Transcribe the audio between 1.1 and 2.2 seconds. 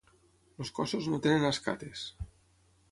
no tenen escates.